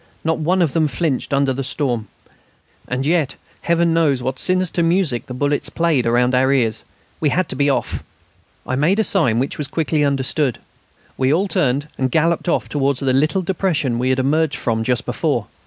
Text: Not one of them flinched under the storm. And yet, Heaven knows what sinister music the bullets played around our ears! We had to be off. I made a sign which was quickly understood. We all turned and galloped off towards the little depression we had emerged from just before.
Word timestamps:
Not 0.23 0.39
one 0.39 0.63
of 0.63 0.73
them 0.73 0.87
flinched 0.87 1.31
under 1.31 1.53
the 1.53 1.63
storm. 1.63 2.07
And 2.87 3.05
yet, 3.05 3.35
Heaven 3.61 3.93
knows 3.93 4.23
what 4.23 4.39
sinister 4.39 4.81
music 4.81 5.27
the 5.27 5.33
bullets 5.35 5.69
played 5.69 6.07
around 6.07 6.33
our 6.33 6.51
ears! 6.51 6.83
We 7.19 7.29
had 7.29 7.47
to 7.49 7.55
be 7.55 7.69
off. 7.69 8.03
I 8.65 8.75
made 8.75 8.97
a 8.97 9.03
sign 9.03 9.37
which 9.37 9.59
was 9.59 9.67
quickly 9.67 10.03
understood. 10.03 10.57
We 11.17 11.31
all 11.31 11.47
turned 11.47 11.87
and 11.99 12.09
galloped 12.09 12.49
off 12.49 12.67
towards 12.67 12.99
the 12.99 13.13
little 13.13 13.43
depression 13.43 13.99
we 13.99 14.09
had 14.09 14.17
emerged 14.17 14.55
from 14.57 14.83
just 14.83 15.05
before. 15.05 15.45